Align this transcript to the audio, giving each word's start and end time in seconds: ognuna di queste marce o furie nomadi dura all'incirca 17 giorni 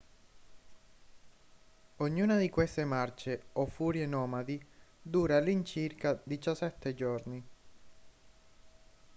ognuna 1.99 2.35
di 2.39 2.49
queste 2.49 2.85
marce 2.85 3.43
o 3.51 3.67
furie 3.67 4.07
nomadi 4.07 4.59
dura 5.03 5.37
all'incirca 5.37 6.19
17 6.23 6.95
giorni 6.95 7.47